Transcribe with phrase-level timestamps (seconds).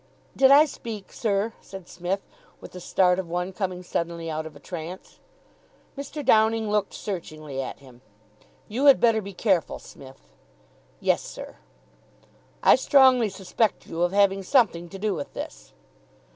[0.35, 2.21] "Did I speak, sir?" said Psmith,
[2.59, 5.19] with the start of one coming suddenly out of a trance.
[5.95, 6.25] Mr.
[6.25, 8.01] Downing looked searchingly at him.
[8.67, 10.23] "You had better be careful, Smith."
[10.99, 11.57] "Yes, sir."
[12.63, 15.71] "I strongly suspect you of having something to do with this."